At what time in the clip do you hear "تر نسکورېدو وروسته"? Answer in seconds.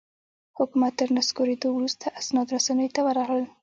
0.99-2.05